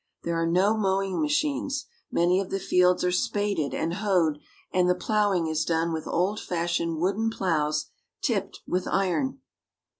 [0.23, 4.39] There are no mowing machines; many of the fields are spaded and hoed,
[4.73, 9.41] and the plowing is done with old fashioned wooden plows tipped with iron.